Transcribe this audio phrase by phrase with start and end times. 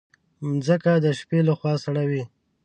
[0.47, 2.23] مځکه د شپې له خوا سړه وي.